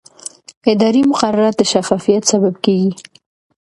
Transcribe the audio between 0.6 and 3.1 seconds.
اداري مقررات د شفافیت سبب کېږي.